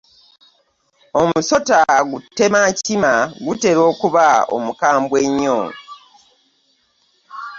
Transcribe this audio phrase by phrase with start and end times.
[1.21, 1.77] Omusota
[2.09, 3.13] gu ttemankima
[3.45, 5.59] gutera okuba omukambwe ennyo.